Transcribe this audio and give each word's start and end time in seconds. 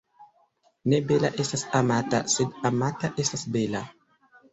Ne 0.93 0.99
bela 1.11 1.29
estas 1.43 1.63
amata, 1.79 2.21
sed 2.37 2.57
amata 2.71 3.11
estas 3.25 3.45
bela. 3.57 3.83